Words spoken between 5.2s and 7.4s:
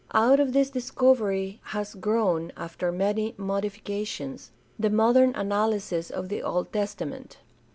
analysis of the Old Testament.